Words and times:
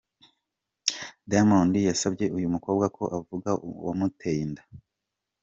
Diamond 1.29 1.73
yasabye 1.89 2.25
uyu 2.37 2.47
mukobwa 2.55 2.85
ko 2.95 3.03
avuga 3.17 3.49
uwamuteye 3.67 4.39
inda 4.45 4.63